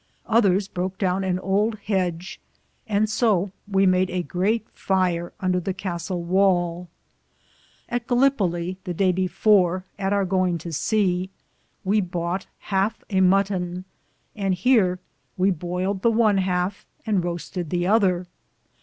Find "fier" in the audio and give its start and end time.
4.73-5.31